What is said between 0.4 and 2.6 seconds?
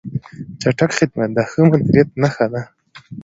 چټک خدمت د ښه مدیریت نښه